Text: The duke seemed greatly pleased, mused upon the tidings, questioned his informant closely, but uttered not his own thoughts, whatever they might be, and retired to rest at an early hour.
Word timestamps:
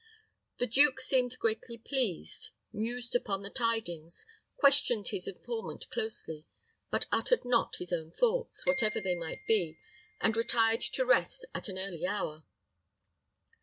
The 0.57 0.65
duke 0.65 0.99
seemed 0.99 1.37
greatly 1.37 1.77
pleased, 1.77 2.49
mused 2.73 3.13
upon 3.15 3.43
the 3.43 3.51
tidings, 3.51 4.25
questioned 4.57 5.09
his 5.09 5.27
informant 5.27 5.87
closely, 5.91 6.47
but 6.89 7.05
uttered 7.11 7.45
not 7.45 7.75
his 7.75 7.93
own 7.93 8.09
thoughts, 8.09 8.65
whatever 8.65 8.99
they 8.99 9.13
might 9.13 9.45
be, 9.45 9.77
and 10.19 10.35
retired 10.35 10.81
to 10.81 11.05
rest 11.05 11.45
at 11.53 11.69
an 11.69 11.77
early 11.77 12.07
hour. 12.07 12.43